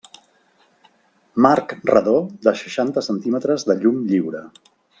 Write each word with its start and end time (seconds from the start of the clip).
Marc 1.47 1.75
redó 1.91 2.15
de 2.47 2.55
seixanta 2.63 3.05
centímetres 3.09 3.67
de 3.69 3.77
llum 3.85 4.01
lliure. 4.13 4.43